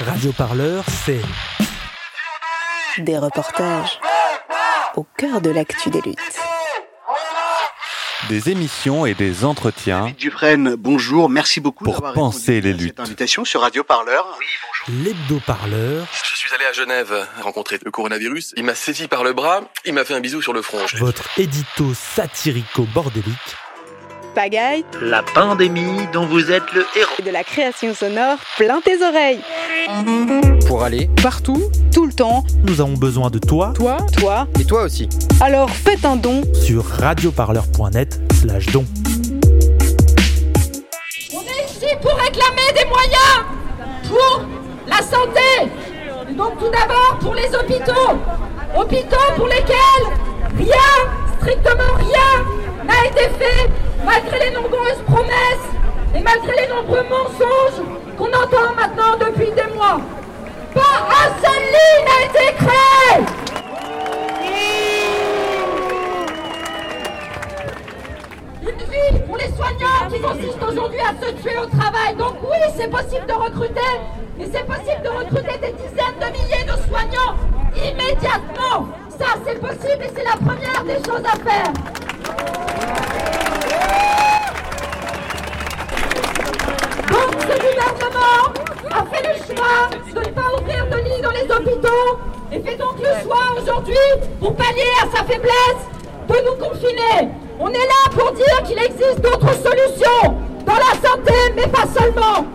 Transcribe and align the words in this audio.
Radio 0.00 0.32
Parleur, 0.32 0.84
c'est 1.04 1.20
Des 2.98 3.18
reportages 3.18 4.00
au 4.96 5.06
cœur 5.16 5.40
de 5.40 5.50
l'actu 5.50 5.90
des 5.90 6.00
luttes. 6.00 6.18
Des 8.28 8.50
émissions 8.50 9.04
et 9.06 9.14
des 9.14 9.44
entretiens 9.44 10.12
Dufresne, 10.18 10.76
bonjour, 10.76 11.28
merci 11.28 11.60
beaucoup 11.60 11.84
Pour 11.84 12.12
penser 12.12 12.60
les 12.60 12.72
luttes. 12.72 12.94
cette 12.96 13.00
invitation 13.00 13.44
sur 13.44 13.60
Radio 13.60 13.84
Parleur. 13.84 14.26
Oui, 14.38 14.46
bonjour. 14.86 15.04
l'hebdo-parleur, 15.04 16.06
Je 16.30 16.34
suis 16.36 16.52
allé 16.54 16.64
à 16.64 16.72
Genève 16.72 17.28
rencontrer 17.42 17.78
le 17.84 17.90
coronavirus. 17.90 18.54
Il 18.56 18.64
m'a 18.64 18.74
saisi 18.74 19.08
par 19.08 19.24
le 19.24 19.32
bras, 19.32 19.60
il 19.84 19.92
m'a 19.94 20.04
fait 20.04 20.14
un 20.14 20.20
bisou 20.20 20.40
sur 20.40 20.52
le 20.52 20.62
front. 20.62 20.78
votre 20.98 21.24
édito 21.38 21.92
satirico-bordélique, 21.94 23.56
Pagaille 24.34 24.84
La 25.00 25.22
pandémie 25.22 26.06
dont 26.12 26.26
vous 26.26 26.50
êtes 26.50 26.64
le 26.74 26.84
héros. 26.96 27.10
et 27.18 27.22
de 27.22 27.30
la 27.30 27.44
création 27.44 27.94
sonore 27.94 28.38
plein 28.58 28.80
tes 28.80 29.02
oreilles. 29.02 29.40
pour 30.66 30.82
aller 30.82 31.08
Partout, 31.22 31.62
tout 31.92 32.06
le 32.06 32.12
temps, 32.12 32.44
nous 32.64 32.80
avons 32.80 32.94
besoin 32.94 33.30
de 33.30 33.38
toi 33.38 33.72
toi 33.76 33.98
toi. 34.18 34.46
et 34.60 34.64
toi 34.64 34.82
aussi. 34.82 35.08
Alors 35.40 35.70
faites 35.70 36.04
un 36.04 36.16
don. 36.16 36.42
sur 36.52 36.84
radioparleur.net 36.84 38.20
slash 38.40 38.66
don. 38.66 38.84
On 41.32 41.40
est 41.40 41.64
ici 41.70 41.86
pour 42.02 42.14
réclamer 42.14 42.72
des 42.76 42.86
moyens 42.86 43.44
pour 44.08 44.42
la 44.86 44.96
santé. 44.98 45.70
Donc 46.36 46.58
tout 46.58 46.70
d'abord 46.70 47.18
pour 47.20 47.34
les 47.34 47.48
hôpitaux. 47.54 48.18
Hôpitaux 48.76 49.32
pour 49.36 49.46
lesquels 49.46 50.06
rien, 50.58 50.76
strictement 51.40 51.94
rien, 51.98 52.84
n'a 52.84 53.06
été 53.06 53.28
fait 53.38 53.70
malgré 54.04 54.38
les 54.38 54.50
nombreuses 54.50 55.02
promesses 55.06 55.68
et 56.14 56.20
malgré 56.20 56.62
les 56.62 56.68
nombreux 56.68 57.02
mensonges 57.04 57.82
qu'on 58.16 58.28
entend 58.28 58.74
maintenant 58.76 59.16
depuis 59.18 59.50
des 59.50 59.74
mois. 59.74 60.00
Pas 60.74 61.08
un 61.08 61.28
seul 61.42 61.62
lit 61.74 61.98
n'a 62.04 62.18
été 62.26 62.44
créé. 62.58 63.24
Une 68.62 68.82
vie 68.90 69.20
pour 69.26 69.36
les 69.36 69.50
soignants 69.56 70.08
qui 70.10 70.20
consiste 70.20 70.62
aujourd'hui 70.62 71.00
à 71.00 71.26
se 71.26 71.32
tuer 71.42 71.56
au 71.58 71.66
travail. 71.66 72.14
Donc 72.16 72.34
oui, 72.42 72.58
c'est 72.76 72.90
possible 72.90 73.26
de 73.26 73.32
recruter, 73.32 73.94
et 74.40 74.46
c'est 74.52 74.66
possible 74.66 75.02
de 75.02 75.08
recruter 75.08 75.58
des 75.58 75.72
dizaines 75.72 76.18
de 76.20 76.26
milliers 76.32 76.64
de 76.64 76.76
soignants 76.88 77.36
immédiatement. 77.76 78.88
Ça, 79.18 79.26
c'est 79.46 79.60
possible 79.60 80.04
et 80.04 80.10
c'est 80.14 80.24
la 80.24 80.36
première 80.36 80.84
des 80.84 80.96
choses 81.04 81.24
à 81.24 81.36
faire. 81.48 82.03
A 88.18 89.04
fait 89.06 89.22
le 89.28 89.34
choix 89.54 89.90
de 90.14 90.28
ne 90.28 90.32
pas 90.32 90.50
ouvrir 90.58 90.86
de 90.86 90.96
lits 90.96 91.22
dans 91.22 91.30
les 91.30 91.42
hôpitaux 91.42 92.18
et 92.52 92.60
fait 92.60 92.76
donc 92.76 92.98
le 92.98 93.22
choix 93.22 93.54
aujourd'hui, 93.60 93.94
pour 94.40 94.54
pallier 94.54 94.92
à 95.02 95.16
sa 95.16 95.24
faiblesse, 95.24 95.82
de 96.28 96.34
nous 96.44 96.64
confiner. 96.64 97.30
On 97.58 97.68
est 97.68 97.72
là 97.72 98.10
pour 98.10 98.32
dire 98.32 98.62
qu'il 98.64 98.78
existe 98.78 99.20
d'autres 99.20 99.54
solutions 99.54 100.36
dans 100.66 100.74
la 100.74 101.08
santé, 101.08 101.34
mais 101.56 101.66
pas 101.66 101.86
seulement. 101.86 102.53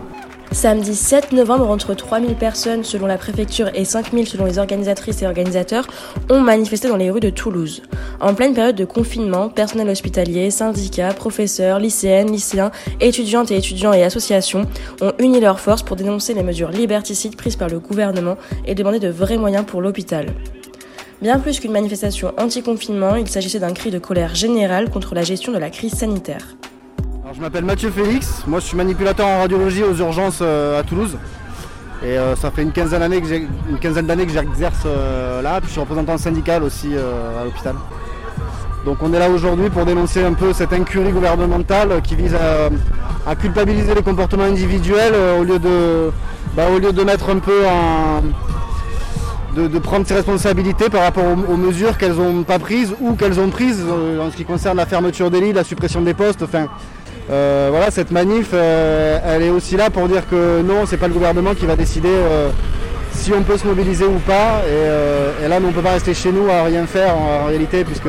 Samedi 0.52 0.96
7 0.96 1.30
novembre, 1.32 1.70
entre 1.70 1.94
3000 1.94 2.34
personnes 2.34 2.82
selon 2.82 3.06
la 3.06 3.16
préfecture 3.16 3.70
et 3.72 3.84
5000 3.84 4.26
selon 4.26 4.44
les 4.44 4.58
organisatrices 4.58 5.22
et 5.22 5.26
organisateurs 5.26 5.86
ont 6.28 6.40
manifesté 6.40 6.88
dans 6.88 6.96
les 6.96 7.10
rues 7.10 7.20
de 7.20 7.30
Toulouse. 7.30 7.82
En 8.20 8.34
pleine 8.34 8.52
période 8.52 8.74
de 8.74 8.84
confinement, 8.84 9.48
personnel 9.48 9.88
hospitalier, 9.88 10.50
syndicats, 10.50 11.14
professeurs, 11.14 11.78
lycéennes, 11.78 12.32
lycéens, 12.32 12.72
étudiantes 13.00 13.52
et 13.52 13.56
étudiants 13.56 13.92
et 13.92 14.02
associations 14.02 14.66
ont 15.00 15.12
uni 15.20 15.40
leurs 15.40 15.60
forces 15.60 15.84
pour 15.84 15.96
dénoncer 15.96 16.34
les 16.34 16.42
mesures 16.42 16.70
liberticides 16.70 17.36
prises 17.36 17.56
par 17.56 17.68
le 17.68 17.78
gouvernement 17.78 18.36
et 18.66 18.74
demander 18.74 18.98
de 18.98 19.08
vrais 19.08 19.38
moyens 19.38 19.64
pour 19.64 19.80
l'hôpital. 19.80 20.26
Bien 21.22 21.38
plus 21.38 21.60
qu'une 21.60 21.72
manifestation 21.72 22.32
anti-confinement, 22.38 23.14
il 23.14 23.28
s'agissait 23.28 23.60
d'un 23.60 23.72
cri 23.72 23.90
de 23.90 23.98
colère 23.98 24.34
générale 24.34 24.90
contre 24.90 25.14
la 25.14 25.22
gestion 25.22 25.52
de 25.52 25.58
la 25.58 25.70
crise 25.70 25.94
sanitaire. 25.94 26.56
Alors, 27.22 27.34
je 27.34 27.40
m'appelle 27.42 27.64
Mathieu 27.64 27.90
Félix, 27.90 28.44
moi 28.46 28.60
je 28.60 28.64
suis 28.64 28.76
manipulateur 28.78 29.26
en 29.26 29.40
radiologie 29.40 29.82
aux 29.82 29.94
urgences 29.94 30.38
euh, 30.40 30.80
à 30.80 30.82
Toulouse. 30.82 31.18
Et 32.02 32.16
euh, 32.16 32.34
ça 32.34 32.50
fait 32.50 32.62
une 32.62 32.72
quinzaine 32.72 33.00
d'années 33.00 34.26
que 34.26 34.32
j'exerce 34.32 34.84
euh, 34.86 35.42
là, 35.42 35.60
puis 35.60 35.66
je 35.66 35.72
suis 35.72 35.80
représentant 35.80 36.16
syndical 36.16 36.62
aussi 36.62 36.88
à 36.96 37.44
l'hôpital. 37.44 37.74
Donc 38.86 39.02
on 39.02 39.12
est 39.12 39.18
là 39.18 39.28
aujourd'hui 39.28 39.68
pour 39.68 39.84
dénoncer 39.84 40.24
un 40.24 40.32
peu 40.32 40.54
cette 40.54 40.72
incurie 40.72 41.12
gouvernementale 41.12 42.00
qui 42.02 42.14
vise 42.14 42.34
à, 42.34 43.36
culpabiliser 43.36 43.94
les 43.94 44.02
comportements 44.02 44.44
individuels 44.44 45.12
au, 45.38 45.44
lieu 45.44 45.58
de, 45.58 46.10
bah, 46.56 46.68
au 46.74 46.78
lieu 46.78 46.92
de 46.92 47.04
mettre 47.04 47.28
un 47.28 47.38
peu 47.38 47.66
en. 47.66 48.22
De, 49.56 49.78
prendre 49.80 50.06
ses 50.06 50.14
responsabilités 50.14 50.88
par 50.88 51.02
rapport 51.02 51.24
aux, 51.24 51.56
mesures 51.56 51.98
qu'elles 51.98 52.14
n'ont 52.14 52.44
pas 52.44 52.60
prises 52.60 52.94
ou 53.00 53.14
qu'elles 53.14 53.40
ont 53.40 53.50
prises 53.50 53.84
en 53.84 54.30
ce 54.30 54.36
qui 54.36 54.44
concerne 54.44 54.76
la 54.76 54.86
fermeture 54.86 55.28
des 55.28 55.40
lits, 55.40 55.52
la 55.52 55.64
suppression 55.64 56.00
des 56.02 56.14
postes, 56.14 56.42
enfin 56.42 56.68
euh, 57.30 57.68
voilà, 57.70 57.90
cette 57.90 58.10
manif, 58.10 58.50
euh, 58.52 59.18
elle 59.24 59.42
est 59.42 59.50
aussi 59.50 59.76
là 59.76 59.88
pour 59.90 60.08
dire 60.08 60.28
que 60.28 60.62
non, 60.62 60.84
c'est 60.86 60.96
pas 60.96 61.06
le 61.06 61.14
gouvernement 61.14 61.54
qui 61.54 61.64
va 61.64 61.76
décider 61.76 62.08
euh, 62.08 62.50
si 63.12 63.32
on 63.32 63.42
peut 63.42 63.56
se 63.56 63.66
mobiliser 63.66 64.04
ou 64.04 64.18
pas. 64.18 64.62
Et, 64.66 65.48
là, 65.48 65.60
nous, 65.60 65.68
on 65.68 65.72
peut 65.72 65.82
pas 65.82 65.92
rester 65.92 66.14
chez 66.14 66.32
nous 66.32 66.48
à 66.50 66.64
rien 66.64 66.86
faire 66.86 67.16
en, 67.16 67.46
réalité, 67.46 67.84
puisque, 67.84 68.08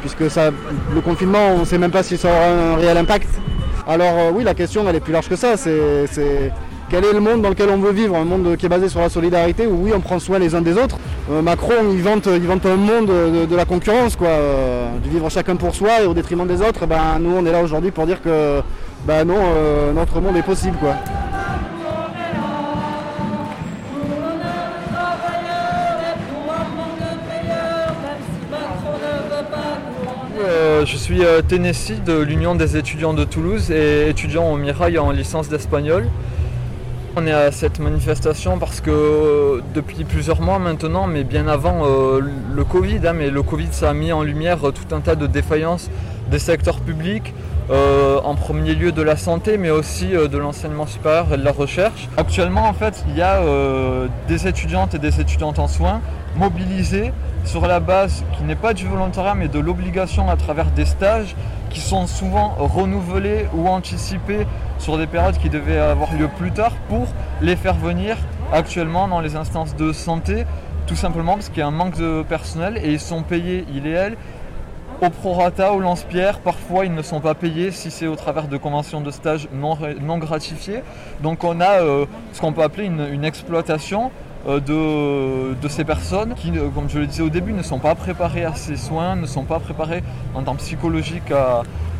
puisque 0.00 0.30
ça, 0.30 0.50
le 0.94 1.00
confinement, 1.00 1.54
on 1.60 1.64
sait 1.64 1.78
même 1.78 1.90
pas 1.90 2.02
si 2.02 2.16
ça 2.16 2.28
aura 2.28 2.46
un 2.46 2.76
réel 2.76 2.96
impact. 2.98 3.28
Alors 3.88 4.32
oui, 4.32 4.44
la 4.44 4.54
question, 4.54 4.84
elle 4.88 4.96
est 4.96 5.00
plus 5.00 5.12
large 5.12 5.28
que 5.28 5.36
ça. 5.36 5.56
C'est 5.56 6.52
quel 6.90 7.04
est 7.04 7.12
le 7.12 7.20
monde 7.20 7.40
dans 7.40 7.50
lequel 7.50 7.70
on 7.70 7.78
veut 7.78 7.92
vivre? 7.92 8.16
Un 8.16 8.24
monde 8.24 8.56
qui 8.56 8.66
est 8.66 8.68
basé 8.68 8.88
sur 8.88 9.00
la 9.00 9.08
solidarité, 9.08 9.66
où 9.66 9.84
oui, 9.84 9.92
on 9.94 10.00
prend 10.00 10.18
soin 10.18 10.40
les 10.40 10.56
uns 10.56 10.60
des 10.60 10.76
autres. 10.76 10.98
Euh, 11.30 11.40
Macron, 11.40 11.74
il 11.92 12.02
vante, 12.02 12.26
il 12.26 12.50
un 12.50 12.76
monde 12.76 13.06
de, 13.06 13.56
la 13.56 13.64
concurrence, 13.64 14.16
quoi, 14.16 14.28
euh, 14.28 14.88
de 14.98 15.08
vivre 15.08 15.30
chacun 15.30 15.54
pour 15.54 15.74
soi 15.74 16.02
et 16.02 16.06
au 16.06 16.14
détriment 16.14 16.46
des 16.46 16.60
autres. 16.60 16.86
Ben, 16.86 17.18
nous, 17.20 17.30
on 17.30 17.46
est 17.46 17.52
là 17.52 17.62
aujourd'hui 17.62 17.92
pour 17.92 18.06
dire 18.06 18.20
que 18.20 18.60
ben, 19.06 19.24
non, 19.24 19.36
euh, 19.38 19.92
notre 19.92 20.20
monde 20.20 20.36
est 20.36 20.42
possible. 20.42 20.76
Quoi. 20.78 20.96
Euh, 30.42 30.84
je 30.84 30.96
suis 30.96 31.20
Tennessee 31.46 32.02
de 32.04 32.18
l'Union 32.18 32.56
des 32.56 32.76
étudiants 32.76 33.14
de 33.14 33.22
Toulouse 33.22 33.70
et 33.70 34.08
étudiant 34.08 34.50
au 34.50 34.56
Mirail 34.56 34.98
en 34.98 35.12
licence 35.12 35.48
d'espagnol. 35.48 36.08
On 37.16 37.26
est 37.26 37.32
à 37.32 37.50
cette 37.50 37.80
manifestation 37.80 38.58
parce 38.58 38.80
que 38.80 38.90
euh, 38.90 39.60
depuis 39.74 40.04
plusieurs 40.04 40.40
mois 40.40 40.60
maintenant, 40.60 41.08
mais 41.08 41.24
bien 41.24 41.48
avant 41.48 41.84
euh, 41.84 42.20
le 42.20 42.64
Covid, 42.64 43.00
hein, 43.04 43.14
mais 43.14 43.30
le 43.30 43.42
Covid 43.42 43.66
ça 43.72 43.90
a 43.90 43.94
mis 43.94 44.12
en 44.12 44.22
lumière 44.22 44.68
euh, 44.68 44.70
tout 44.70 44.94
un 44.94 45.00
tas 45.00 45.16
de 45.16 45.26
défaillances 45.26 45.90
des 46.30 46.38
secteurs 46.38 46.78
publics, 46.78 47.34
en 47.70 48.34
premier 48.36 48.74
lieu 48.74 48.92
de 48.92 49.02
la 49.02 49.16
santé, 49.16 49.58
mais 49.58 49.70
aussi 49.70 50.08
de 50.10 50.38
l'enseignement 50.38 50.86
supérieur 50.86 51.26
et 51.32 51.36
de 51.36 51.44
la 51.44 51.50
recherche. 51.50 52.08
Actuellement, 52.16 52.68
en 52.68 52.72
fait, 52.72 53.04
il 53.08 53.16
y 53.16 53.22
a 53.22 53.40
des 54.28 54.46
étudiantes 54.46 54.94
et 54.94 54.98
des 54.98 55.20
étudiantes 55.20 55.58
en 55.58 55.66
soins 55.66 56.00
mobilisées 56.36 57.12
sur 57.44 57.66
la 57.66 57.80
base 57.80 58.24
qui 58.36 58.44
n'est 58.44 58.54
pas 58.54 58.74
du 58.74 58.86
volontariat, 58.86 59.34
mais 59.34 59.48
de 59.48 59.58
l'obligation 59.58 60.30
à 60.30 60.36
travers 60.36 60.66
des 60.66 60.84
stages 60.84 61.34
qui 61.70 61.80
sont 61.80 62.06
souvent 62.06 62.54
renouvelés 62.58 63.46
ou 63.54 63.68
anticipés 63.68 64.46
sur 64.78 64.98
des 64.98 65.06
périodes 65.06 65.38
qui 65.38 65.48
devaient 65.48 65.78
avoir 65.78 66.12
lieu 66.14 66.28
plus 66.28 66.50
tard 66.50 66.72
pour 66.88 67.06
les 67.40 67.56
faire 67.56 67.74
venir 67.74 68.16
actuellement 68.52 69.08
dans 69.08 69.20
les 69.20 69.36
instances 69.36 69.76
de 69.76 69.92
santé, 69.92 70.44
tout 70.86 70.96
simplement 70.96 71.34
parce 71.34 71.48
qu'il 71.48 71.58
y 71.58 71.62
a 71.62 71.66
un 71.66 71.70
manque 71.70 71.96
de 71.96 72.22
personnel 72.28 72.78
et 72.82 72.92
ils 72.92 73.00
sont 73.00 73.22
payés, 73.22 73.64
il 73.72 73.86
et 73.86 73.92
elle, 73.92 74.16
au 75.00 75.08
prorata, 75.08 75.72
au 75.72 75.80
lance-pierre, 75.80 76.40
parfois 76.40 76.84
ils 76.84 76.94
ne 76.94 77.02
sont 77.02 77.20
pas 77.20 77.34
payés 77.34 77.70
si 77.70 77.90
c'est 77.90 78.06
au 78.06 78.16
travers 78.16 78.48
de 78.48 78.56
conventions 78.56 79.00
de 79.00 79.10
stage 79.10 79.48
non, 79.52 80.18
gratifiées. 80.18 80.82
Donc 81.22 81.44
on 81.44 81.60
a 81.60 81.80
euh, 81.80 82.04
ce 82.32 82.40
qu'on 82.40 82.52
peut 82.52 82.62
appeler 82.62 82.84
une, 82.86 83.24
exploitation 83.24 84.10
de, 84.46 85.54
de 85.54 85.68
ces 85.68 85.84
personnes 85.84 86.34
qui, 86.34 86.50
euh, 86.56 86.68
comme 86.74 86.88
je 86.88 86.98
le 86.98 87.06
disais 87.06 87.22
au 87.22 87.28
début, 87.28 87.52
ne 87.52 87.62
sont 87.62 87.78
pas 87.78 87.94
préparées 87.94 88.44
à 88.44 88.54
ces 88.54 88.76
soins, 88.76 89.16
ne 89.16 89.26
sont 89.26 89.44
pas 89.44 89.58
préparées 89.58 90.02
en 90.34 90.42
temps 90.42 90.56
psychologique 90.56 91.32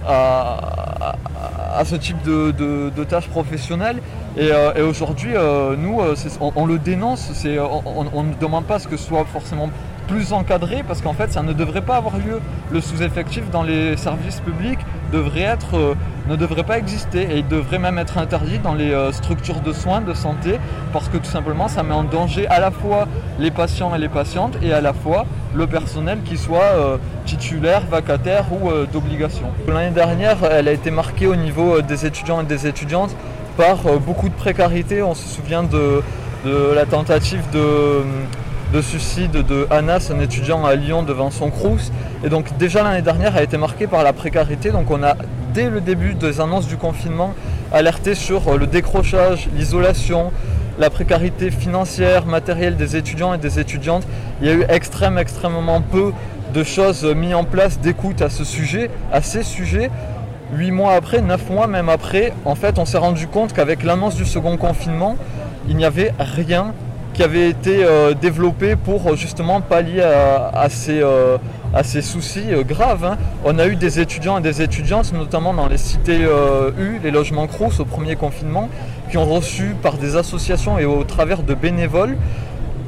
à, 0.07 1.85
ce 1.85 1.97
type 1.97 2.23
de, 2.23 3.05
tâches 3.05 3.29
professionnelles. 3.29 4.01
Et, 4.37 4.51
euh, 4.53 4.89
aujourd'hui, 4.89 5.33
euh, 5.35 5.77
nous, 5.77 6.01
euh, 6.01 6.15
on, 6.41 6.67
le 6.67 6.79
dénonce, 6.79 7.31
on, 7.45 8.23
ne 8.23 8.35
demande 8.41 8.65
pas 8.65 8.79
ce 8.79 8.89
que 8.89 8.97
ce 8.97 9.07
soit 9.07 9.25
forcément 9.25 9.71
plus 10.07 10.33
encadré 10.33 10.83
parce 10.87 11.03
qu'en 11.03 11.13
fait 11.13 11.31
ça 11.33 11.43
ne 11.43 11.53
devrait 11.53 11.83
pas 11.83 11.97
avoir 11.97 12.17
lieu. 12.17 12.41
Le 12.73 12.81
sous-effectif 12.81 13.49
dans 13.51 13.63
les 13.63 13.97
services 13.97 14.41
publics 14.41 14.81
devrait 15.11 15.43
être, 15.43 15.77
euh, 15.77 15.95
ne 16.29 16.37
devrait 16.37 16.63
pas 16.63 16.79
exister 16.79 17.23
et 17.23 17.39
il 17.39 17.49
devrait 17.49 17.79
même 17.79 17.99
être 17.99 18.19
interdit 18.19 18.59
dans 18.59 18.75
les 18.75 18.93
euh, 18.93 19.13
structures 19.13 19.61
de 19.61 19.73
soins, 19.73 20.01
de 20.01 20.15
santé, 20.15 20.59
parce 20.93 21.09
que 21.09 21.17
tout 21.17 21.31
simplement 21.31 21.69
ça 21.69 21.83
met 21.83 21.95
en 21.95 22.05
danger 22.05 22.47
à 22.49 22.61
la 22.61 22.71
fois 22.71 23.07
les 23.39 23.51
patients 23.51 23.95
et 23.95 23.99
les 23.99 24.09
patientes 24.09 24.57
et 24.63 24.73
à 24.73 24.81
la 24.81 24.93
fois 24.93 25.27
le 25.55 25.67
personnel 25.67 26.19
qui 26.25 26.37
soit 26.37 26.63
euh, 26.63 26.97
titulaire, 27.27 27.83
vacataire 27.91 28.47
ou 28.53 28.71
d'obligation. 28.93 29.47
L'année 29.69 29.91
dernière, 29.91 30.39
elle 30.51 30.69
a 30.69 30.73
été 30.73 30.91
marquée 30.91 31.27
au 31.27 31.37
niveau 31.37 31.81
des 31.83 32.07
étudiants 32.07 32.41
et 32.41 32.45
des 32.45 32.67
étudiantes 32.67 33.15
par 33.57 33.79
beaucoup 34.05 34.29
de 34.29 34.35
précarité. 34.35 35.03
On 35.03 35.15
se 35.15 35.29
souvient 35.29 35.63
de 35.63 36.03
la 36.45 36.87
tentative 36.87 37.43
de, 37.53 38.03
de 38.73 38.81
suicide 38.81 39.33
de 39.33 39.67
Anas, 39.71 40.13
un 40.15 40.21
étudiant 40.21 40.65
à 40.65 40.77
Lyon 40.77 41.03
devant 41.03 41.31
son 41.31 41.51
crous. 41.51 41.91
Et 42.25 42.29
donc 42.29 42.57
déjà 42.57 42.83
l'année 42.83 43.03
dernière 43.03 43.37
a 43.37 43.43
été 43.43 43.57
marquée 43.57 43.87
par 43.87 44.05
la 44.05 44.13
précarité. 44.13 44.71
Donc 44.71 44.91
on 44.91 45.03
a 45.03 45.17
dès 45.53 45.69
le 45.69 45.81
début 45.81 46.15
des 46.15 46.41
annonces 46.41 46.69
du 46.69 46.77
confinement 46.77 47.35
alerté 47.73 48.15
sur 48.15 48.57
le 48.57 48.67
décrochage, 48.67 49.49
l'isolation, 49.57 50.31
la 50.79 50.89
précarité 50.89 51.51
financière, 51.51 52.27
matérielle 52.27 52.77
des 52.77 52.97
étudiants 52.97 53.35
et 53.35 53.39
des 53.39 53.59
étudiantes. 53.59 54.05
Il 54.41 54.47
y 54.47 54.51
a 54.51 54.55
eu 54.55 54.65
extrêmement, 54.69 55.21
extrêmement 55.21 55.81
peu 55.81 56.13
de 56.55 56.63
choses 56.63 57.05
mises 57.05 57.35
en 57.35 57.45
place 57.45 57.81
d'écoute 57.81 58.23
à 58.23 58.31
ce 58.31 58.45
sujet, 58.45 58.91
à 59.13 59.21
ces 59.21 59.43
sujets. 59.43 59.91
Huit 60.53 60.71
mois 60.71 60.95
après, 60.95 61.21
neuf 61.23 61.49
mois 61.51 61.67
même 61.67 61.89
après, 61.89 62.33
en 62.45 62.55
fait, 62.55 62.79
on 62.79 62.85
s'est 62.85 62.99
rendu 62.99 63.27
compte 63.27 63.53
qu'avec 63.53 63.83
l'annonce 63.83 64.15
du 64.15 64.25
second 64.25 64.57
confinement, 64.57 65.17
il 65.69 65.77
n'y 65.77 65.85
avait 65.85 66.13
rien 66.19 66.73
qui 67.21 67.25
avait 67.25 67.51
été 67.51 67.85
euh, 67.85 68.15
développé 68.15 68.77
pour 68.77 69.15
justement 69.15 69.61
pallier 69.61 70.01
à, 70.01 70.71
ces, 70.71 71.03
euh, 71.03 71.37
ces 71.83 72.01
soucis 72.01 72.47
euh, 72.51 72.63
graves. 72.63 73.05
Hein. 73.05 73.19
On 73.45 73.59
a 73.59 73.67
eu 73.67 73.77
des 73.77 74.01
étudiants 74.01 74.39
et 74.39 74.41
des 74.41 74.63
étudiantes, 74.63 75.13
notamment 75.13 75.53
dans 75.53 75.69
les 75.69 75.77
cités 75.77 76.21
U, 76.79 76.99
les 77.05 77.11
logements 77.11 77.47
Crous 77.47 77.79
au 77.79 77.85
premier 77.85 78.17
confinement, 78.17 78.71
qui 79.11 79.19
ont 79.19 79.27
reçu 79.27 79.75
par 79.83 79.99
des 79.99 80.17
associations 80.17 80.79
et 80.79 80.87
au 80.87 81.05
travers 81.05 81.43
de 81.43 81.53
bénévoles 81.53 82.17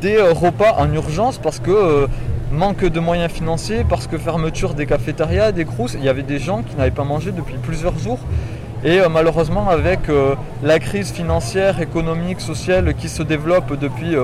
des 0.00 0.18
repas 0.18 0.76
en 0.78 0.90
urgence 0.94 1.36
parce 1.36 1.58
que 1.58 2.08
manque 2.50 2.86
de 2.86 3.00
moyens 3.00 3.30
financiers, 3.30 3.84
parce 3.86 4.06
que 4.06 4.16
fermeture 4.16 4.72
des 4.72 4.86
cafétérias, 4.86 5.52
des 5.52 5.66
crous, 5.66 5.92
il 5.92 6.02
y 6.02 6.08
avait 6.08 6.22
des 6.22 6.38
gens 6.38 6.62
qui 6.62 6.74
n'avaient 6.76 6.90
pas 6.90 7.04
mangé 7.04 7.32
depuis 7.32 7.56
plusieurs 7.62 7.98
jours. 7.98 8.20
Et 8.84 9.00
malheureusement, 9.10 9.68
avec 9.68 10.00
la 10.62 10.78
crise 10.80 11.12
financière, 11.12 11.80
économique, 11.80 12.40
sociale 12.40 12.94
qui 12.94 13.08
se 13.08 13.22
développe 13.22 13.78
depuis 13.78 14.16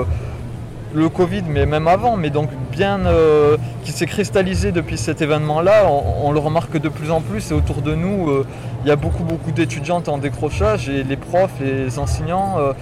le 0.94 1.08
Covid, 1.08 1.42
mais 1.48 1.66
même 1.66 1.88
avant, 1.88 2.16
mais 2.16 2.30
donc 2.30 2.50
bien 2.72 3.00
euh, 3.06 3.56
qui 3.84 3.92
s'est 3.92 4.06
cristallisé 4.06 4.72
depuis 4.72 4.96
cet 4.96 5.20
événement-là, 5.20 5.86
on, 5.90 6.32
le 6.32 6.38
remarque 6.38 6.78
de 6.78 6.88
plus 6.88 7.10
en 7.10 7.20
plus 7.20 7.50
et 7.50 7.54
autour 7.54 7.82
de 7.82 7.94
nous, 7.94 8.30
euh, 8.30 8.46
il 8.84 8.88
y 8.88 8.90
a 8.90 8.96
beaucoup 8.96 9.24
beaucoup 9.24 9.52
d'étudiantes 9.52 10.08
en 10.08 10.18
décrochage 10.18 10.88
et 10.88 11.02
les 11.02 11.16
profs, 11.16 11.60
les 11.60 11.98
enseignants 11.98 12.56
euh, 12.58 12.72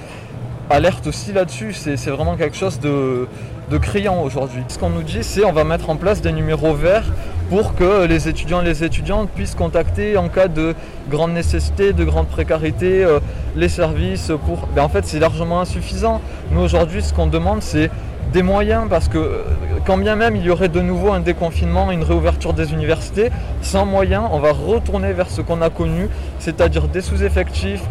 alertent 0.70 1.06
aussi 1.06 1.32
là-dessus. 1.32 1.72
C'est 1.72 2.10
vraiment 2.10 2.36
quelque 2.36 2.56
chose 2.56 2.78
de, 2.80 3.28
de 3.70 3.78
criant 3.78 4.22
aujourd'hui. 4.22 4.62
Ce 4.68 4.78
qu'on 4.78 4.90
nous 4.90 5.02
dit, 5.02 5.22
c'est 5.22 5.44
on 5.44 5.52
va 5.52 5.64
mettre 5.64 5.90
en 5.90 5.96
place 5.96 6.20
des 6.20 6.32
numéros 6.32 6.74
verts 6.74 7.06
pour 7.48 7.74
que 7.74 8.06
les 8.06 8.28
étudiants 8.28 8.60
et 8.62 8.64
les 8.64 8.84
étudiantes 8.84 9.28
puissent 9.30 9.54
contacter 9.54 10.16
en 10.16 10.28
cas 10.28 10.48
de 10.48 10.74
grande 11.08 11.32
nécessité, 11.32 11.92
de 11.92 12.04
grande 12.04 12.26
précarité, 12.26 13.04
euh, 13.04 13.20
les 13.54 13.68
services 13.68 14.32
pour... 14.46 14.66
Ben, 14.74 14.82
en 14.82 14.88
fait, 14.88 15.06
c'est 15.06 15.20
largement 15.20 15.60
insuffisant. 15.60 16.20
Nous, 16.50 16.60
aujourd'hui, 16.60 17.02
ce 17.02 17.14
qu'on 17.14 17.26
demande, 17.26 17.62
c'est 17.62 17.90
des 18.32 18.42
moyens 18.42 18.86
parce 18.90 19.08
que 19.08 19.18
euh, 19.18 19.42
quand 19.86 19.96
bien 19.96 20.16
même 20.16 20.34
il 20.34 20.44
y 20.44 20.50
aurait 20.50 20.68
de 20.68 20.80
nouveau 20.80 21.12
un 21.12 21.20
déconfinement, 21.20 21.92
une 21.92 22.02
réouverture 22.02 22.52
des 22.52 22.72
universités, 22.72 23.30
sans 23.62 23.86
moyens, 23.86 24.24
on 24.32 24.40
va 24.40 24.52
retourner 24.52 25.12
vers 25.12 25.30
ce 25.30 25.40
qu'on 25.40 25.62
a 25.62 25.70
connu, 25.70 26.08
c'est-à-dire 26.40 26.88
des 26.88 27.00
sous-effectifs, 27.00 27.82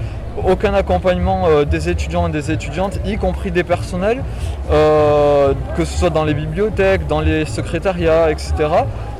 aucun 0.46 0.74
accompagnement 0.74 1.48
euh, 1.48 1.64
des 1.64 1.88
étudiants 1.88 2.28
et 2.28 2.32
des 2.32 2.52
étudiantes, 2.52 3.00
y 3.06 3.16
compris 3.16 3.52
des 3.52 3.64
personnels, 3.64 4.22
que 4.70 5.86
ce 5.86 5.98
soit 5.98 6.10
dans 6.10 6.26
les 6.26 6.34
bibliothèques, 6.34 7.08
dans 7.08 7.22
les 7.22 7.46
secrétariats, 7.46 8.32
etc 8.32 8.68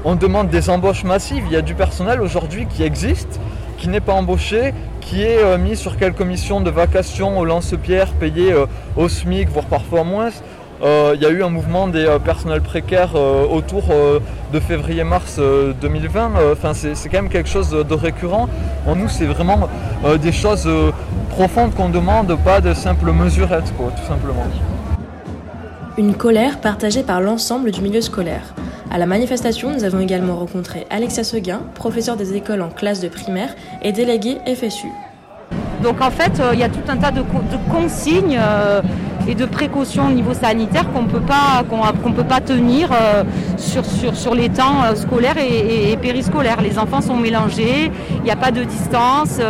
on 0.06 0.16
demande 0.16 0.50
des 0.50 0.70
embauches 0.70 1.04
massives. 1.04 1.44
Il 1.48 1.52
y 1.52 1.58
a 1.58 1.62
du 1.62 1.74
personnel 1.74 2.22
aujourd'hui 2.22 2.68
qui 2.68 2.84
existe, 2.84 3.40
qui 3.78 3.90
n'est 3.90 4.00
pas 4.00 4.14
embauché, 4.14 4.74
qui 5.02 5.24
est 5.24 5.40
euh, 5.40 5.58
mis 5.58 5.76
sur 5.76 5.98
quelques 5.98 6.22
missions 6.22 6.62
de 6.62 6.70
vacation 6.70 7.38
au 7.40 7.44
lance-pierre, 7.44 8.12
payé 8.14 8.54
euh, 8.54 8.68
au 8.96 9.10
SMIC, 9.10 9.50
voire 9.50 9.66
parfois 9.66 10.04
moins. 10.04 10.30
Euh, 10.84 11.14
il 11.16 11.22
y 11.22 11.26
a 11.26 11.30
eu 11.30 11.42
un 11.44 11.50
mouvement 11.50 11.88
des 11.88 12.06
personnels 12.24 12.62
précaires 12.62 13.16
autour 13.16 13.84
de 14.52 14.60
février-mars 14.60 15.40
2020. 15.82 16.32
Enfin, 16.52 16.74
c'est 16.74 17.10
quand 17.10 17.22
même 17.24 17.30
quelque 17.30 17.50
chose 17.50 17.72
de 17.72 17.94
récurrent. 17.94 18.50
En 18.86 18.96
nous, 18.96 19.08
c'est 19.08 19.26
vraiment 19.26 19.70
des 20.22 20.34
choses 20.34 20.70
profondes 21.30 21.74
qu'on 21.74 21.88
demande, 21.88 22.38
pas 22.44 22.60
de 22.60 22.74
simples 22.74 23.14
mesurettes, 23.14 23.74
tout 23.78 24.06
simplement. 24.06 24.46
Une 25.98 26.14
colère 26.14 26.60
partagée 26.60 27.04
par 27.04 27.22
l'ensemble 27.22 27.72
du 27.72 27.82
milieu 27.82 28.02
scolaire. 28.02 28.54
À 28.96 28.98
la 28.98 29.08
manifestation, 29.08 29.72
nous 29.74 29.84
avons 29.84 30.00
également 30.00 30.38
rencontré 30.38 30.88
Alexia 30.90 31.26
Seguin, 31.26 31.64
professeur 31.74 32.16
des 32.16 32.34
écoles 32.34 32.62
en 32.62 32.70
classe 32.70 33.02
de 33.02 33.10
primaire 33.10 33.54
et 33.82 33.92
délégué 33.92 34.38
FSU. 34.48 34.88
Donc 35.84 36.00
en 36.00 36.12
fait, 36.12 36.40
euh, 36.40 36.52
il 36.54 36.60
y 36.60 36.64
a 36.64 36.70
tout 36.70 36.80
un 36.88 36.96
tas 36.96 37.12
de, 37.12 37.22
consignes 37.70 38.40
euh, 38.40 38.82
et 39.28 39.36
de 39.36 39.46
précautions 39.46 40.08
au 40.08 40.12
niveau 40.12 40.34
sanitaire 40.34 40.86
qu'on 40.94 41.04
qu'on 41.08 42.12
peut 42.14 42.24
pas 42.24 42.40
tenir 42.40 42.90
euh, 42.94 43.26
sur, 43.58 44.34
les 44.34 44.48
temps 44.48 44.96
scolaires 44.96 45.40
et, 45.40 45.98
périscolaires. 45.98 46.62
Les 46.62 46.80
enfants 46.80 47.02
sont 47.02 47.18
mélangés, 47.18 47.92
il 48.16 48.24
n'y 48.24 48.32
a 48.32 48.38
pas 48.38 48.52
de 48.52 48.64
distance, 48.64 49.42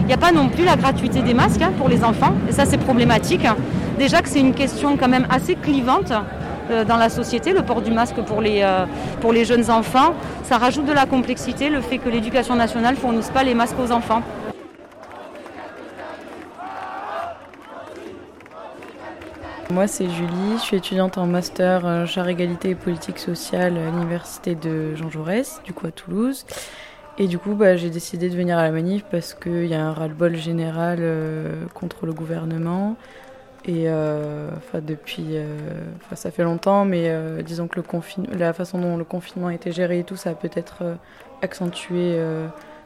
il 0.00 0.06
n'y 0.06 0.12
a 0.12 0.16
pas 0.16 0.32
non 0.32 0.48
plus 0.48 0.64
la 0.64 0.74
gratuité 0.74 1.22
des 1.22 1.34
masques 1.34 1.62
hein, 1.62 1.70
pour 1.78 1.88
les 1.88 2.02
enfants. 2.02 2.34
Et 2.48 2.52
ça 2.52 2.64
c'est 2.66 2.78
problématique. 2.78 3.46
Déjà 3.96 4.22
que 4.22 4.28
c'est 4.28 4.40
une 4.40 4.54
question 4.54 4.96
quand 4.96 5.08
même 5.08 5.28
assez 5.30 5.54
clivante 5.54 6.12
dans 6.86 6.96
la 6.96 7.08
société, 7.08 7.52
le 7.52 7.62
port 7.62 7.82
du 7.82 7.90
masque 7.90 8.20
pour 8.22 8.40
les, 8.40 8.62
euh, 8.62 8.84
pour 9.20 9.32
les 9.32 9.44
jeunes 9.44 9.70
enfants. 9.70 10.14
Ça 10.44 10.58
rajoute 10.58 10.86
de 10.86 10.92
la 10.92 11.06
complexité, 11.06 11.70
le 11.70 11.80
fait 11.80 11.98
que 11.98 12.08
l'éducation 12.08 12.54
nationale 12.54 12.94
ne 12.94 13.00
fournisse 13.00 13.30
pas 13.30 13.42
les 13.42 13.54
masques 13.54 13.78
aux 13.78 13.92
enfants. 13.92 14.22
Moi, 19.70 19.86
c'est 19.86 20.08
Julie, 20.08 20.54
je 20.56 20.62
suis 20.62 20.76
étudiante 20.78 21.18
en 21.18 21.26
master 21.26 21.84
euh, 21.84 22.06
genre 22.06 22.28
égalité 22.28 22.70
et 22.70 22.74
politique 22.74 23.18
sociale 23.18 23.76
à 23.76 23.90
l'université 23.90 24.54
de 24.54 24.94
Jean 24.94 25.10
Jaurès, 25.10 25.60
du 25.64 25.74
coup 25.74 25.86
à 25.86 25.90
Toulouse. 25.90 26.46
Et 27.18 27.26
du 27.26 27.38
coup, 27.38 27.54
bah, 27.54 27.76
j'ai 27.76 27.90
décidé 27.90 28.30
de 28.30 28.36
venir 28.36 28.56
à 28.56 28.62
la 28.62 28.70
manif 28.70 29.04
parce 29.10 29.34
qu'il 29.34 29.66
y 29.66 29.74
a 29.74 29.84
un 29.84 29.92
ras-le-bol 29.92 30.36
général 30.36 31.00
contre 31.74 32.06
le 32.06 32.12
gouvernement, 32.12 32.96
et 33.68 33.84
euh, 33.86 34.48
enfin, 34.56 34.80
depuis, 34.80 35.26
euh, 35.32 35.44
ça 36.14 36.30
fait 36.30 36.42
longtemps, 36.42 36.86
mais 36.86 37.10
euh, 37.10 37.42
disons 37.42 37.68
que 37.68 37.78
le 37.78 37.84
la 38.38 38.54
façon 38.54 38.78
dont 38.78 38.96
le 38.96 39.04
confinement 39.04 39.48
a 39.48 39.54
été 39.54 39.72
géré 39.72 39.98
et 39.98 40.04
tout, 40.04 40.16
ça 40.16 40.30
a 40.30 40.34
peut-être 40.34 40.82
accentué 41.42 42.18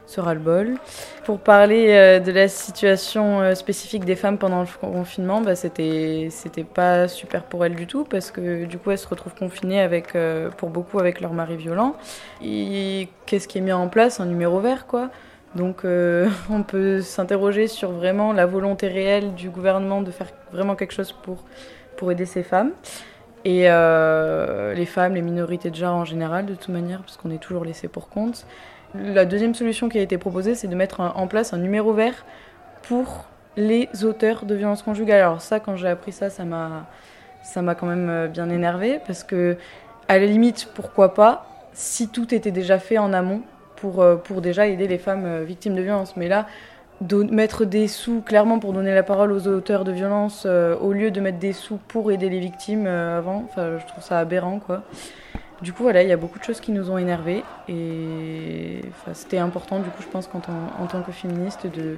ce 0.05 0.19
ras-le-bol. 0.19 0.75
Pour 1.23 1.39
parler 1.39 2.19
de 2.19 2.31
la 2.31 2.49
situation 2.49 3.55
spécifique 3.55 4.03
des 4.03 4.17
femmes 4.17 4.37
pendant 4.37 4.61
le 4.61 4.67
confinement, 4.81 5.39
bah, 5.39 5.55
c'était 5.55 6.29
pas 6.73 7.07
super 7.07 7.43
pour 7.43 7.63
elles 7.63 7.75
du 7.75 7.87
tout 7.87 8.03
parce 8.03 8.29
que 8.29 8.65
du 8.65 8.77
coup 8.77 8.91
elles 8.91 8.97
se 8.97 9.07
retrouvent 9.07 9.35
confinées 9.35 9.79
avec 9.79 10.17
pour 10.57 10.69
beaucoup 10.69 10.99
avec 10.99 11.21
leur 11.21 11.33
mari 11.33 11.55
violent. 11.55 11.95
Qu'est-ce 12.41 13.47
qui 13.47 13.57
est 13.57 13.61
mis 13.61 13.71
en 13.71 13.87
place 13.87 14.19
Un 14.19 14.25
numéro 14.25 14.59
vert 14.59 14.85
quoi? 14.85 15.09
Donc 15.55 15.85
euh, 15.85 16.29
on 16.49 16.63
peut 16.63 17.01
s'interroger 17.01 17.67
sur 17.67 17.91
vraiment 17.91 18.33
la 18.33 18.45
volonté 18.45 18.87
réelle 18.87 19.33
du 19.35 19.49
gouvernement 19.49 20.01
de 20.01 20.11
faire 20.11 20.27
vraiment 20.51 20.75
quelque 20.75 20.93
chose 20.93 21.11
pour, 21.11 21.43
pour 21.97 22.11
aider 22.11 22.25
ces 22.25 22.43
femmes. 22.43 22.71
Et 23.45 23.69
euh, 23.69 24.73
les 24.73 24.85
femmes, 24.85 25.15
les 25.15 25.21
minorités 25.21 25.69
de 25.69 25.75
genre 25.75 25.95
en 25.95 26.05
général, 26.05 26.45
de 26.45 26.55
toute 26.55 26.69
manière, 26.69 27.01
parce 27.01 27.17
qu'on 27.17 27.29
est 27.29 27.41
toujours 27.41 27.65
laissé 27.65 27.89
pour 27.89 28.07
compte. 28.07 28.45
La 28.95 29.25
deuxième 29.25 29.53
solution 29.53 29.89
qui 29.89 29.97
a 29.97 30.01
été 30.01 30.17
proposée, 30.17 30.55
c'est 30.55 30.67
de 30.67 30.75
mettre 30.75 31.01
en 31.01 31.27
place 31.27 31.51
un 31.53 31.57
numéro 31.57 31.93
vert 31.93 32.25
pour 32.83 33.25
les 33.57 33.89
auteurs 34.03 34.45
de 34.45 34.55
violences 34.55 34.83
conjugales. 34.83 35.21
Alors 35.21 35.41
ça, 35.41 35.59
quand 35.59 35.75
j'ai 35.75 35.87
appris 35.87 36.11
ça, 36.11 36.29
ça 36.29 36.45
m'a, 36.45 36.87
ça 37.43 37.61
m'a 37.61 37.75
quand 37.75 37.87
même 37.87 38.09
euh, 38.09 38.27
bien 38.27 38.49
énervé 38.49 38.99
parce 39.05 39.23
que, 39.23 39.57
à 40.07 40.17
la 40.17 40.25
limite, 40.25 40.69
pourquoi 40.73 41.13
pas, 41.13 41.45
si 41.73 42.09
tout 42.09 42.33
était 42.33 42.51
déjà 42.51 42.79
fait 42.79 42.97
en 42.97 43.13
amont, 43.13 43.41
pour, 43.83 44.01
euh, 44.01 44.15
pour 44.15 44.39
déjà 44.39 44.65
aider 44.65 44.87
les 44.87 44.97
femmes 44.97 45.25
euh, 45.25 45.43
victimes 45.43 45.75
de 45.75 45.81
violences. 45.81 46.15
Mais 46.15 46.29
là, 46.29 46.47
mettre 47.11 47.65
des 47.65 47.89
sous 47.89 48.21
clairement 48.21 48.59
pour 48.59 48.71
donner 48.71 48.95
la 48.95 49.03
parole 49.03 49.33
aux 49.33 49.45
auteurs 49.45 49.83
de 49.83 49.91
violences 49.91 50.43
euh, 50.45 50.77
au 50.77 50.93
lieu 50.93 51.11
de 51.11 51.19
mettre 51.19 51.37
des 51.37 51.51
sous 51.51 51.77
pour 51.89 52.09
aider 52.09 52.29
les 52.29 52.39
victimes 52.39 52.87
avant, 52.87 53.49
je 53.57 53.85
trouve 53.87 54.01
ça 54.01 54.19
aberrant 54.19 54.59
quoi. 54.59 54.83
Du 55.61 55.73
coup, 55.73 55.83
voilà, 55.83 56.01
il 56.01 56.07
y 56.07 56.13
a 56.13 56.17
beaucoup 56.17 56.39
de 56.39 56.43
choses 56.45 56.61
qui 56.61 56.71
nous 56.71 56.91
ont 56.91 56.97
énervés 56.97 57.43
et 57.67 58.81
c'était 59.13 59.37
important, 59.37 59.79
du 59.79 59.89
coup, 59.89 60.01
je 60.01 60.07
pense, 60.07 60.27
qu'en 60.27 60.41
en 60.79 60.87
tant 60.87 61.01
que 61.01 61.11
féministe, 61.11 61.67
de, 61.67 61.97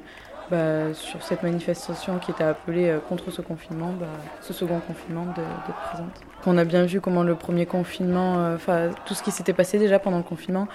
bah, 0.51 0.93
sur 0.93 1.21
cette 1.23 1.41
manifestation 1.41 2.19
qui 2.19 2.31
était 2.31 2.43
appelée 2.43 2.95
contre 3.09 3.31
ce 3.31 3.41
confinement, 3.41 3.91
bah, 3.99 4.05
ce 4.41 4.53
second 4.53 4.79
confinement, 4.79 5.25
d'être 5.35 5.81
présente. 5.89 6.21
On 6.45 6.57
a 6.57 6.63
bien 6.63 6.85
vu 6.85 7.01
comment 7.01 7.23
le 7.23 7.35
premier 7.35 7.65
confinement, 7.65 8.53
enfin, 8.53 8.91
tout 9.05 9.15
ce 9.15 9.23
qui 9.23 9.31
s'était 9.31 9.53
passé 9.53 9.79
déjà 9.79 9.97
pendant 9.97 10.17
le 10.17 10.23
confinement, 10.23 10.67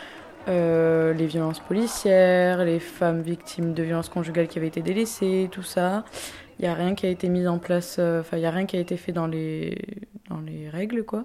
euh, 0.49 1.12
les 1.12 1.26
violences 1.26 1.61
policières, 1.61 2.64
les 2.64 2.80
femmes 2.80 3.20
victimes 3.23 3.75
de 3.75 3.82
violences 3.82 4.09
conjugales 4.09 4.49
qui 4.49 4.59
avaient 4.59 4.68
été 4.68 4.82
délaissées, 4.82 5.49
tout 5.50 5.62
ça. 5.62 6.04
Il 6.59 6.62
n'y 6.62 6.68
a 6.68 6.75
rien 6.75 6.94
qui 6.94 7.06
a 7.06 7.09
été 7.09 7.28
mis 7.28 7.47
en 7.47 7.59
place, 7.59 7.97
euh, 7.99 8.20
enfin, 8.20 8.37
il 8.37 8.40
n'y 8.40 8.47
a 8.47 8.50
rien 8.50 8.66
qui 8.66 8.76
a 8.76 8.80
été 8.80 8.97
fait 8.97 9.12
dans 9.12 9.26
les, 9.26 9.78
dans 10.28 10.40
les 10.40 10.68
règles, 10.68 11.04
quoi. 11.04 11.25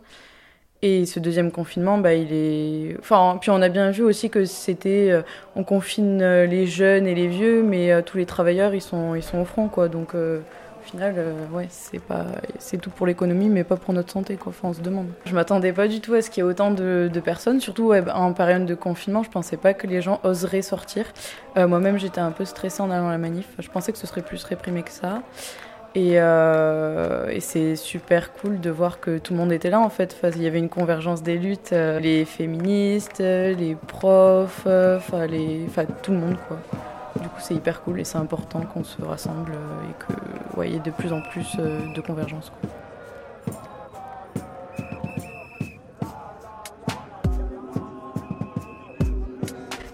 Et 0.82 1.06
ce 1.06 1.20
deuxième 1.20 1.52
confinement, 1.52 1.98
bah, 1.98 2.14
il 2.14 2.32
est. 2.32 2.98
Enfin, 3.00 3.38
puis 3.42 3.50
on 3.50 3.62
a 3.62 3.70
bien 3.70 3.92
vu 3.92 4.04
aussi 4.04 4.30
que 4.30 4.46
c'était. 4.46 5.10
Euh, 5.12 5.22
on 5.56 5.64
confine 5.64 6.44
les 6.44 6.68
jeunes 6.68 7.08
et 7.08 7.16
les 7.16 7.28
vieux, 7.28 7.64
mais 7.64 8.04
tous 8.04 8.18
les 8.18 8.26
travailleurs, 8.26 8.74
ils 8.76 8.82
sont, 8.82 9.16
ils 9.16 9.24
sont 9.24 9.40
au 9.40 9.46
front, 9.46 9.68
quoi. 9.70 9.88
Donc, 9.88 10.14
Au 10.86 10.88
final, 10.88 11.16
ouais, 11.52 11.66
c'est 11.70 12.00
pas, 12.00 12.26
c'est 12.60 12.78
tout 12.78 12.92
pour 12.92 13.08
l'économie, 13.08 13.50
mais 13.50 13.64
pas 13.64 13.76
pour 13.76 13.92
notre 13.94 14.12
santé, 14.12 14.36
quoi. 14.36 14.52
Enfin, 14.52 14.68
on 14.70 14.74
se 14.74 14.82
demande. 14.82 15.08
Je 15.26 15.34
m'attendais 15.34 15.74
pas 15.74 15.88
du 15.88 16.00
tout 16.00 16.14
à 16.14 16.22
ce 16.22 16.30
qu'il 16.30 16.44
y 16.44 16.46
ait 16.46 16.50
autant 16.50 16.70
de, 16.70 17.10
personnes, 17.24 17.60
surtout 17.60 17.92
en 17.94 18.34
période 18.34 18.68
de 18.68 18.76
confinement. 18.76 19.24
Je 19.24 19.32
pensais 19.32 19.58
pas 19.58 19.74
que 19.74 19.88
les 19.88 20.02
gens 20.04 20.20
oseraient 20.24 20.62
sortir. 20.62 21.06
Moi-même, 21.56 21.98
j'étais 21.98 22.22
un 22.22 22.32
peu 22.32 22.46
stressée 22.46 22.84
en 22.84 22.92
allant 22.92 23.08
à 23.08 23.12
la 23.12 23.18
manif. 23.18 23.48
Je 23.58 23.68
pensais 23.70 23.92
que 23.94 23.98
ce 23.98 24.06
serait 24.06 24.22
plus 24.22 24.44
réprimé 24.44 24.84
que 24.84 24.92
ça. 24.92 25.24
Et, 25.96 26.16
et 26.16 27.40
c'est 27.40 27.76
super 27.76 28.34
cool 28.34 28.60
de 28.60 28.70
voir 28.70 29.00
que 29.00 29.18
tout 29.18 29.34
le 29.34 29.40
monde 29.40 29.52
était 29.52 29.72
là 29.72 29.80
en 29.80 29.90
fait. 29.90 30.16
il 30.36 30.44
y 30.44 30.48
avait 30.48 30.60
une 30.60 30.70
convergence 30.70 31.24
des 31.24 31.38
luttes, 31.38 31.72
les 31.72 32.26
féministes, 32.26 33.20
les 33.20 33.76
profs, 33.88 34.68
enfin 34.68 35.26
les, 35.26 35.66
tout 36.04 36.12
le 36.12 36.18
monde 36.18 36.38
quoi. 36.48 36.58
Du 37.22 37.28
coup, 37.30 37.40
c'est 37.40 37.56
hyper 37.56 37.82
cool 37.82 38.00
et 38.00 38.04
c'est 38.04 38.18
important 38.18 38.62
qu'on 38.62 38.84
se 38.84 39.02
rassemble 39.02 39.54
et 39.54 40.06
qu'il 40.06 40.60
ouais, 40.60 40.70
y 40.72 40.76
ait 40.76 40.80
de 40.80 40.92
plus 40.92 41.14
en 41.14 41.22
plus 41.22 41.56
euh, 41.60 41.94
de 41.94 42.02
convergence. 42.02 42.52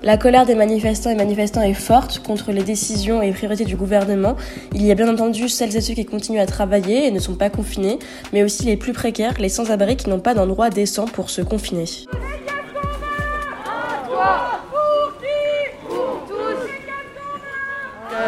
La 0.04 0.18
colère 0.18 0.48
des 0.48 0.56
manifestants 0.56 1.12
et 1.12 1.16
manifestants 1.16 1.62
est 1.62 1.76
forte 1.76 2.24
contre 2.24 2.52
les 2.52 2.64
décisions 2.64 3.22
et 3.22 3.32
priorités 3.32 3.66
du 3.66 3.76
gouvernement. 3.76 4.36
Il 4.74 4.84
y 4.84 4.90
a 4.90 4.96
bien 4.96 5.08
entendu 5.08 5.48
celles 5.48 5.76
et 5.78 5.82
ceux 5.82 5.94
qui 5.94 6.06
continuent 6.06 6.40
à 6.40 6.48
travailler 6.48 7.06
et 7.06 7.12
ne 7.12 7.20
sont 7.20 7.36
pas 7.36 7.52
confinés, 7.52 8.00
mais 8.34 8.42
aussi 8.42 8.66
les 8.66 8.78
plus 8.78 8.94
précaires, 8.94 9.36
les 9.40 9.50
sans-abri 9.50 9.98
qui 9.98 10.10
n'ont 10.10 10.20
pas 10.20 10.34
d'endroit 10.34 10.72
décent 10.72 11.06
pour 11.06 11.30
se 11.30 11.44
confiner. 11.44 11.86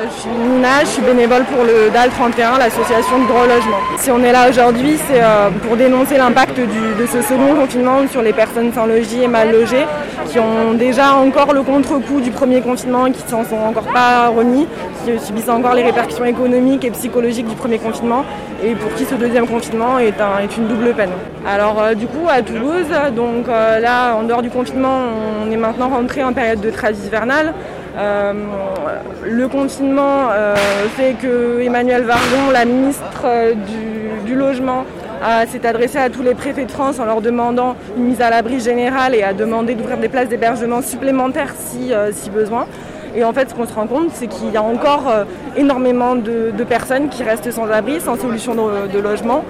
Je 0.06 0.22
suis 0.22 0.30
Nina, 0.30 0.82
je 0.82 0.88
suis 0.88 1.02
bénévole 1.02 1.44
pour 1.46 1.64
le 1.64 1.90
DAL 1.92 2.10
31, 2.10 2.58
l'association 2.58 3.20
de 3.20 3.28
droit 3.28 3.48
logement. 3.48 3.78
Si 3.98 4.12
on 4.12 4.22
est 4.24 4.32
là 4.32 4.50
aujourd'hui, 4.50 4.98
c'est 5.08 5.22
euh, 5.22 5.50
pour 5.66 5.78
dénoncer 5.78 6.18
l'impact 6.18 6.58
de 6.60 7.06
ce 7.06 7.22
second 7.22 7.56
confinement 7.56 8.08
sur 8.10 8.22
les 8.22 8.34
personnes 8.34 8.74
sans 8.74 8.86
logis 8.86 9.24
et 9.24 9.28
mal 9.28 9.52
logées, 9.52 9.86
qui 10.28 10.40
ont 10.40 10.74
déjà 10.74 11.14
encore 11.16 11.54
le 11.54 11.62
contre-coup 11.62 12.22
du 12.22 12.32
premier 12.32 12.62
confinement 12.62 13.06
qui 13.06 13.24
ne 13.24 13.30
s'en 13.30 13.44
sont 13.44 13.58
encore 13.58 13.88
pas 13.94 14.30
remis, 14.30 14.68
qui 15.06 15.20
subissent 15.20 15.50
encore 15.50 15.74
les 15.74 15.84
répercussions 15.84 16.26
économiques 16.26 16.84
et 16.84 16.92
psychologiques 16.92 17.48
du 17.48 17.56
premier 17.56 17.78
confinement, 17.78 18.26
et 18.64 18.76
pour 18.76 18.94
qui 18.96 19.06
ce 19.06 19.16
deuxième 19.16 19.48
confinement 19.48 20.00
est, 20.00 20.14
une 20.58 20.68
double 20.68 20.94
peine. 20.94 21.12
Alors 21.48 21.82
euh, 21.82 21.94
du 21.94 22.08
coup, 22.08 22.28
à 22.30 22.42
Toulouse, 22.42 22.88
donc 23.16 23.48
euh, 23.48 23.80
là, 23.80 24.16
en 24.16 24.24
dehors 24.24 24.42
du 24.42 24.50
confinement, 24.50 25.00
on 25.46 25.52
est 25.52 25.58
maintenant 25.58 25.90
rentré 25.90 26.24
en 26.24 26.34
période 26.34 26.62
de 26.62 26.70
trêve 26.70 26.96
hivernale. 27.06 27.54
Euh, 27.96 28.34
le 29.24 29.48
confinement 29.48 30.30
euh, 30.32 30.56
fait 30.98 31.14
que 31.14 31.62
Emmanuel 31.62 32.04
Vargon, 32.04 32.50
la 32.52 32.66
ministre 32.66 33.24
euh, 33.26 33.54
du, 34.26 34.36
logement, 34.36 34.86
s'est 35.48 35.66
adressé 35.66 35.98
à 36.00 36.10
tous 36.10 36.22
les 36.22 36.34
préfets 36.34 36.66
de 36.66 36.72
France 36.72 37.00
en 37.00 37.06
leur 37.06 37.22
demandant 37.22 37.76
une 37.96 38.06
mise 38.06 38.20
à 38.20 38.30
l'abri 38.30 38.60
générale 38.60 39.16
et 39.16 39.24
a 39.24 39.32
demandé 39.32 39.74
d'ouvrir 39.74 39.98
des 39.98 40.10
places 40.10 40.28
d'hébergement 40.28 40.82
supplémentaires 40.82 41.54
si, 41.56 41.94
si, 42.12 42.30
besoin. 42.30 42.66
Et 43.16 43.24
en 43.24 43.32
fait, 43.32 43.50
ce 43.50 43.54
qu'on 43.54 43.66
se 43.66 43.74
rend 43.74 43.88
compte, 43.88 44.10
c'est 44.12 44.28
qu'il 44.28 44.52
y 44.52 44.58
a 44.58 44.64
encore 44.64 45.06
énormément 45.56 46.16
de, 46.16 46.52
personnes 46.68 47.08
qui 47.08 47.24
restent 47.24 47.52
sans 47.52 47.70
abri, 47.70 48.02
sans 48.02 48.18
solution 48.18 48.54
de, 48.54 49.00
logement. 49.00 49.46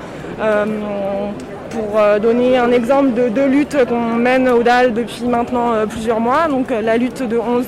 pour 1.71 1.99
donner 2.21 2.57
un 2.57 2.71
exemple 2.71 3.13
de 3.13 3.29
deux 3.29 3.47
luttes 3.47 3.77
qu'on 3.87 4.15
mène 4.15 4.47
au 4.49 4.61
DAL 4.61 4.93
depuis 4.93 5.23
maintenant 5.23 5.71
plusieurs 5.89 6.19
mois, 6.19 6.47
donc 6.49 6.67
la 6.69 6.97
lutte 6.97 7.23
de 7.23 7.37
11 7.37 7.67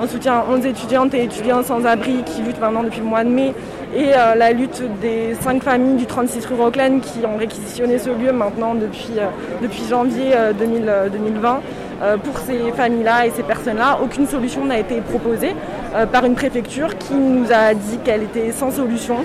on 0.00 0.06
soutient 0.08 0.44
11 0.50 0.66
étudiantes 0.66 1.14
et 1.14 1.24
étudiants 1.24 1.62
sans 1.62 1.84
abri 1.84 2.22
qui 2.24 2.42
luttent 2.42 2.60
maintenant 2.60 2.82
depuis 2.82 3.00
le 3.00 3.06
mois 3.06 3.24
de 3.24 3.28
mai 3.28 3.54
et 3.94 4.12
euh, 4.14 4.34
la 4.34 4.52
lutte 4.52 4.82
des 5.00 5.34
5 5.40 5.62
familles 5.62 5.96
du 5.96 6.06
36 6.06 6.46
rue 6.46 6.56
Rockland 6.56 7.00
qui 7.00 7.24
ont 7.24 7.36
réquisitionné 7.36 7.98
ce 7.98 8.10
lieu 8.10 8.32
maintenant 8.32 8.74
depuis, 8.74 9.18
euh, 9.18 9.68
janvier 9.88 10.34
2020. 10.58 11.60
Euh, 12.02 12.16
pour 12.16 12.38
ces 12.40 12.72
familles-là 12.72 13.26
et 13.26 13.30
ces 13.30 13.44
personnes-là, 13.44 14.00
aucune 14.02 14.26
solution 14.26 14.64
n'a 14.64 14.78
été 14.78 15.00
proposée 15.00 15.54
par 16.10 16.24
une 16.24 16.34
préfecture 16.34 16.98
qui 16.98 17.14
nous 17.14 17.46
a 17.52 17.72
dit 17.72 17.98
qu'elle 18.04 18.24
était 18.24 18.50
sans 18.50 18.72
solution 18.72 19.18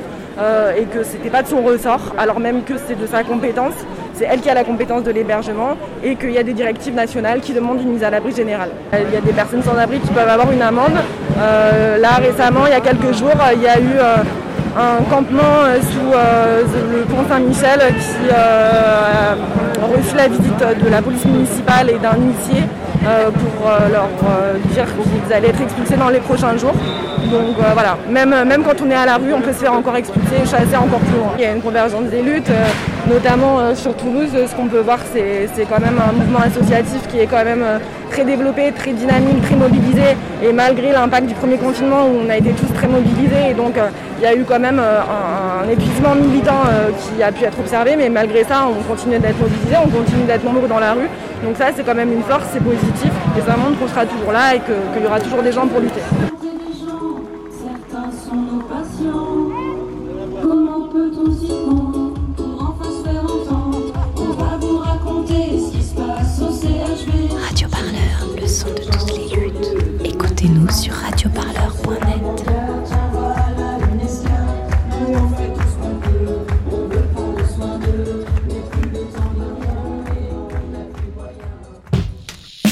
et 0.77 0.83
que 0.83 1.03
ce 1.03 1.13
n'était 1.13 1.31
pas 1.31 1.41
de 1.41 1.47
son 1.47 1.63
ressort, 1.63 2.13
alors 2.17 2.39
même 2.39 2.63
que 2.63 2.75
c'est 2.77 2.97
de 2.97 3.07
sa 3.07 3.23
compétence 3.23 3.73
c'est 4.19 4.25
elle 4.25 4.41
qui 4.41 4.49
a 4.49 4.53
la 4.53 4.65
compétence 4.65 5.03
de 5.03 5.11
l'hébergement 5.11 5.77
et 6.03 6.15
qu'il 6.17 6.31
y 6.31 6.38
a 6.38 6.43
des 6.43 6.51
directives 6.51 6.93
nationales 6.93 7.39
qui 7.39 7.53
demandent 7.53 7.81
une 7.81 7.93
mise 7.93 8.03
à 8.03 8.09
l'abri 8.09 8.35
générale. 8.35 8.71
Il 8.91 9.13
y 9.13 9.17
a 9.17 9.21
des 9.21 9.31
personnes 9.31 9.63
sans 9.63 9.77
abri 9.77 9.99
qui 9.99 10.09
peuvent 10.09 10.27
avoir 10.27 10.51
une 10.51 10.61
amende. 10.61 10.97
Euh, 11.39 11.97
là 11.97 12.15
récemment, 12.17 12.65
il 12.67 12.71
y 12.71 12.75
a 12.75 12.81
quelques 12.81 13.13
jours, 13.17 13.31
il 13.55 13.61
y 13.61 13.67
a 13.67 13.79
eu 13.79 13.95
euh, 13.97 14.15
un 14.77 15.03
campement 15.09 15.63
euh, 15.63 15.77
sous 15.79 16.91
le 16.91 17.03
pont 17.03 17.23
Saint-Michel 17.29 17.79
qui 17.79 18.33
a 18.33 19.35
reçu 19.85 20.15
la 20.17 20.27
visite 20.27 20.83
de 20.83 20.89
la 20.89 21.01
police 21.01 21.23
municipale 21.23 21.89
et 21.89 21.97
d'un 21.97 22.17
huissier 22.17 22.63
pour 23.01 23.71
leur 23.91 24.09
dire 24.73 24.85
qu'ils 24.85 25.33
allaient 25.33 25.47
être 25.47 25.61
expulsés 25.61 25.95
dans 25.95 26.09
les 26.09 26.19
prochains 26.19 26.57
jours. 26.57 26.73
Donc 27.31 27.55
voilà, 27.73 27.97
même, 28.09 28.35
même 28.45 28.63
quand 28.63 28.81
on 28.85 28.91
est 28.91 28.95
à 28.95 29.05
la 29.05 29.15
rue, 29.15 29.33
on 29.33 29.39
peut 29.39 29.53
se 29.53 29.59
faire 29.59 29.73
encore 29.73 29.95
expulser, 29.95 30.39
chasser 30.43 30.75
encore 30.75 30.99
plus 30.99 31.17
loin. 31.17 31.31
Il 31.38 31.43
y 31.43 31.47
a 31.47 31.53
une 31.53 31.61
convergence 31.61 32.09
des 32.11 32.21
luttes 32.21 32.51
notamment 33.09 33.59
euh, 33.59 33.75
sur 33.75 33.95
Toulouse, 33.95 34.29
ce 34.31 34.55
qu'on 34.55 34.67
peut 34.67 34.79
voir, 34.79 34.99
c'est 35.11 35.65
quand 35.69 35.79
même 35.79 35.99
un 35.99 36.13
mouvement 36.13 36.39
associatif 36.39 37.07
qui 37.07 37.19
est 37.19 37.25
quand 37.25 37.43
même 37.43 37.63
euh, 37.63 37.79
très 38.11 38.23
développé, 38.23 38.71
très 38.71 38.93
dynamique, 38.93 39.41
très 39.41 39.55
mobilisé. 39.55 40.15
Et 40.43 40.53
malgré 40.53 40.91
l'impact 40.91 41.27
du 41.27 41.33
premier 41.33 41.57
confinement 41.57 42.05
où 42.05 42.19
on 42.25 42.29
a 42.29 42.37
été 42.37 42.51
tous 42.51 42.71
très 42.73 42.87
mobilisés, 42.87 43.49
et 43.49 43.53
donc 43.53 43.77
euh, 43.77 43.89
il 44.19 44.23
y 44.23 44.27
a 44.27 44.35
eu 44.35 44.43
quand 44.43 44.59
même 44.59 44.79
un, 44.79 45.69
épuisement 45.69 46.13
militant 46.13 46.61
qui 46.99 47.23
a 47.23 47.31
pu 47.31 47.45
être 47.45 47.57
observé, 47.59 47.95
mais 47.95 48.09
malgré 48.09 48.43
ça, 48.43 48.67
on 48.67 48.83
continue 48.83 49.17
d'être 49.17 49.39
mobilisés, 49.39 49.77
on 49.81 49.87
continue 49.87 50.23
d'être 50.23 50.43
nombreux 50.43 50.67
dans 50.67 50.79
la 50.79 50.93
rue. 50.93 51.09
Donc 51.43 51.55
ça, 51.57 51.67
c'est 51.73 51.83
quand 51.83 51.95
même 51.95 52.11
une 52.11 52.23
force, 52.23 52.43
c'est 52.51 52.63
positif, 52.63 53.11
et 53.37 53.41
ça 53.41 53.55
montre 53.55 53.79
qu'on 53.79 53.87
sera 53.87 54.05
toujours 54.05 54.33
là 54.33 54.55
et 54.55 54.59
qu'il 54.59 55.03
y 55.03 55.07
aura 55.07 55.21
toujours 55.21 55.41
des 55.41 55.53
gens 55.53 55.67
pour 55.67 55.79
lutter. 55.79 56.01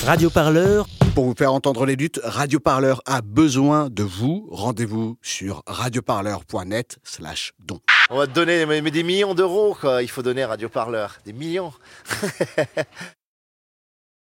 Radio 0.08 0.30
Parleur. 0.30 0.88
Pour 1.16 1.26
vous 1.26 1.36
faire 1.38 1.52
entendre 1.52 1.86
les 1.86 1.98
luttes, 1.98 2.22
Radio 2.24 2.62
Parleur 2.62 3.02
a 3.06 3.22
besoin 3.22 3.90
de 3.90 4.04
vous. 4.04 4.48
Rendez-vous 4.50 5.18
sur 5.22 5.64
radioparleur.net 5.68 6.98
slash 7.04 7.52
don. 7.60 7.82
On 8.10 8.16
va 8.18 8.26
te 8.26 8.32
donner 8.32 8.66
des 8.90 9.04
millions 9.04 9.34
d'euros, 9.34 9.76
quoi. 9.78 10.02
Il 10.02 10.08
faut 10.08 10.22
donner 10.22 10.46
Radio 10.46 10.70
Parleur. 10.70 11.18
Des 11.26 11.34
millions. 11.34 11.74